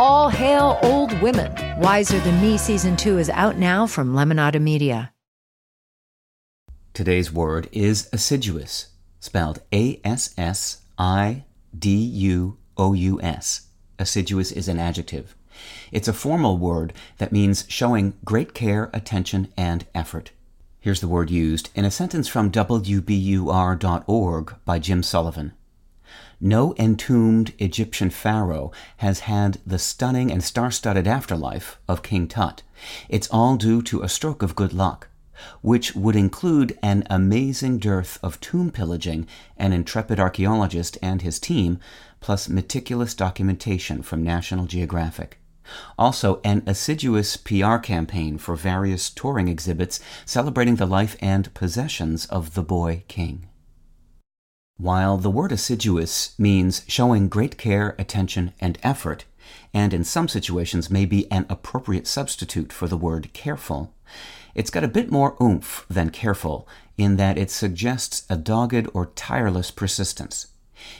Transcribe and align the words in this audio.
All 0.00 0.30
hail 0.30 0.78
old 0.82 1.12
women. 1.20 1.52
Wiser 1.78 2.18
Than 2.20 2.40
Me 2.40 2.56
season 2.56 2.96
two 2.96 3.18
is 3.18 3.28
out 3.28 3.58
now 3.58 3.86
from 3.86 4.14
Lemonada 4.14 4.58
Media. 4.58 5.12
Today's 6.94 7.30
word 7.30 7.68
is 7.70 8.08
assiduous, 8.10 8.92
spelled 9.20 9.60
A 9.74 10.00
S 10.02 10.34
S 10.38 10.78
I 10.96 11.44
D 11.78 11.90
U 11.94 12.56
O 12.78 12.94
U 12.94 13.20
S. 13.20 13.66
Assiduous 13.98 14.50
is 14.52 14.68
an 14.68 14.78
adjective. 14.78 15.36
It's 15.92 16.08
a 16.08 16.14
formal 16.14 16.56
word 16.56 16.94
that 17.18 17.30
means 17.30 17.66
showing 17.68 18.14
great 18.24 18.54
care, 18.54 18.88
attention, 18.94 19.52
and 19.54 19.84
effort. 19.94 20.30
Here's 20.80 21.02
the 21.02 21.08
word 21.08 21.28
used 21.28 21.68
in 21.74 21.84
a 21.84 21.90
sentence 21.90 22.26
from 22.26 22.50
WBUR.org 22.50 22.94
by 24.64 24.78
Jim 24.78 25.02
Sullivan. 25.02 25.52
No 26.40 26.74
entombed 26.78 27.52
Egyptian 27.58 28.08
pharaoh 28.08 28.72
has 28.96 29.20
had 29.20 29.58
the 29.66 29.78
stunning 29.78 30.32
and 30.32 30.42
star 30.42 30.70
studded 30.70 31.06
afterlife 31.06 31.78
of 31.86 32.02
King 32.02 32.28
Tut. 32.28 32.62
It's 33.08 33.28
all 33.28 33.56
due 33.56 33.82
to 33.82 34.02
a 34.02 34.08
stroke 34.08 34.42
of 34.42 34.56
good 34.56 34.72
luck 34.72 35.08
which 35.62 35.94
would 35.94 36.16
include 36.16 36.78
an 36.82 37.04
amazing 37.08 37.78
dearth 37.78 38.18
of 38.22 38.40
tomb 38.40 38.70
pillaging, 38.70 39.26
an 39.56 39.72
intrepid 39.72 40.20
archaeologist 40.20 40.98
and 41.02 41.22
his 41.22 41.38
team, 41.38 41.78
plus 42.20 42.48
meticulous 42.48 43.14
documentation 43.14 44.02
from 44.02 44.22
National 44.22 44.66
Geographic. 44.66 45.38
Also, 45.98 46.40
an 46.44 46.62
assiduous 46.66 47.36
PR 47.36 47.76
campaign 47.76 48.38
for 48.38 48.56
various 48.56 49.08
touring 49.08 49.48
exhibits 49.48 50.00
celebrating 50.24 50.76
the 50.76 50.86
life 50.86 51.16
and 51.20 51.52
possessions 51.54 52.26
of 52.26 52.54
the 52.54 52.62
boy 52.62 53.04
king. 53.06 53.49
While 54.80 55.18
the 55.18 55.28
word 55.28 55.52
assiduous 55.52 56.32
means 56.38 56.84
showing 56.88 57.28
great 57.28 57.58
care, 57.58 57.94
attention, 57.98 58.54
and 58.62 58.78
effort, 58.82 59.26
and 59.74 59.92
in 59.92 60.04
some 60.04 60.26
situations 60.26 60.88
may 60.90 61.04
be 61.04 61.30
an 61.30 61.44
appropriate 61.50 62.06
substitute 62.06 62.72
for 62.72 62.88
the 62.88 62.96
word 62.96 63.30
careful, 63.34 63.92
it's 64.54 64.70
got 64.70 64.82
a 64.82 64.88
bit 64.88 65.12
more 65.12 65.36
oomph 65.38 65.84
than 65.90 66.08
careful 66.08 66.66
in 66.96 67.16
that 67.16 67.36
it 67.36 67.50
suggests 67.50 68.24
a 68.30 68.38
dogged 68.38 68.88
or 68.94 69.04
tireless 69.14 69.70
persistence. 69.70 70.46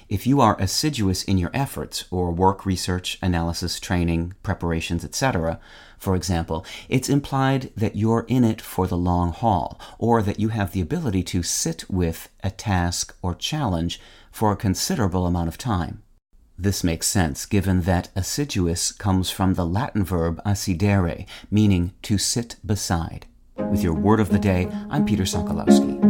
If 0.09 0.27
you 0.27 0.41
are 0.41 0.61
assiduous 0.61 1.23
in 1.23 1.39
your 1.39 1.51
efforts, 1.55 2.05
or 2.11 2.31
work, 2.31 2.67
research, 2.67 3.19
analysis, 3.23 3.81
training, 3.81 4.35
preparations, 4.43 5.05
etc., 5.05 5.61
for 5.99 6.17
example, 6.17 6.65
it's 6.89 7.11
implied 7.11 7.71
that 7.77 7.95
you're 7.95 8.25
in 8.27 8.43
it 8.43 8.61
for 8.61 8.87
the 8.87 8.97
long 8.97 9.33
haul, 9.33 9.79
or 9.99 10.23
that 10.23 10.41
you 10.41 10.49
have 10.49 10.73
the 10.73 10.81
ability 10.81 11.23
to 11.25 11.43
sit 11.43 11.85
with 11.91 12.31
a 12.43 12.51
task 12.51 13.15
or 13.21 13.35
challenge 13.35 14.01
for 14.33 14.51
a 14.51 14.57
considerable 14.57 15.27
amount 15.27 15.49
of 15.49 15.59
time. 15.59 16.03
This 16.59 16.85
makes 16.85 17.07
sense 17.07 17.47
given 17.47 17.83
that 17.83 18.11
assiduous 18.15 18.93
comes 18.93 19.31
from 19.31 19.55
the 19.55 19.67
Latin 19.67 20.05
verb 20.05 20.41
assidere, 20.45 21.27
meaning 21.51 21.93
to 22.03 22.19
sit 22.19 22.57
beside. 22.65 23.27
With 23.57 23.83
your 23.83 23.95
word 23.95 24.21
of 24.21 24.31
the 24.31 24.39
day, 24.39 24.69
I'm 24.91 25.05
Peter 25.05 25.25
Sokolowski. 25.25 26.10